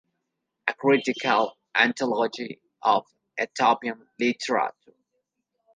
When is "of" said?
2.81-3.05